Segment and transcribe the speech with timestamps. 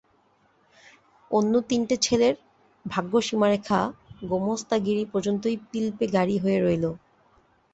[1.31, 2.35] অন্য তিনটে ছেলের
[2.85, 3.79] ভাগ্যসীমারেখা
[4.29, 6.85] গোমস্তাগিরি পর্যন্তই পিলপে-গাড়ি হয়ে রইল।